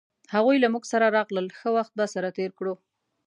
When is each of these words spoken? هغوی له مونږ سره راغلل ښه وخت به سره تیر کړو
هغوی 0.33 0.57
له 0.63 0.67
مونږ 0.73 0.83
سره 0.91 1.13
راغلل 1.17 1.47
ښه 1.57 1.69
وخت 1.77 1.93
به 1.99 2.05
سره 2.13 2.27
تیر 2.37 2.51
کړو 2.59 2.73